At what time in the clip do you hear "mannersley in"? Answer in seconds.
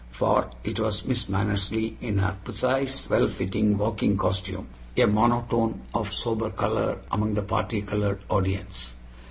1.29-2.17